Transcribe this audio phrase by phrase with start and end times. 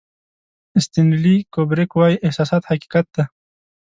[0.79, 3.23] استنلي کوبریک وایي احساسات حقیقت دی.